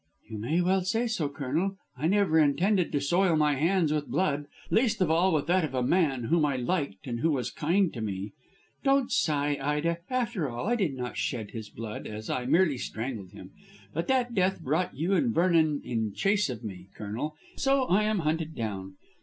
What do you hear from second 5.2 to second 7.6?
with that of a man whom I liked and who was